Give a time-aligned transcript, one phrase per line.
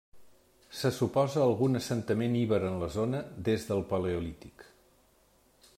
[0.77, 4.67] Se suposa algun assentament iber en la zona des del paleolític.